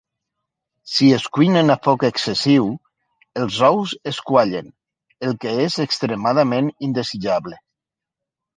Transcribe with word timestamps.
Si 0.93 1.09
es 1.17 1.25
cuinen 1.37 1.69
a 1.73 1.75
foc 1.87 2.05
excessiu, 2.07 2.71
els 3.43 3.59
ous 3.69 3.93
es 4.13 4.23
quallen, 4.31 4.73
el 5.31 5.39
que 5.45 5.55
és 5.69 5.79
extremadament 5.87 6.75
indesitjable. 6.91 7.65